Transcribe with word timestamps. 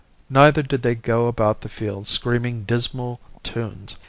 Neither 0.31 0.63
did 0.63 0.81
they 0.81 0.95
go 0.95 1.27
about 1.27 1.61
the 1.61 1.69
fields 1.69 2.09
screaming 2.09 2.63
dismal 2.63 3.19
tunes. 3.43 3.97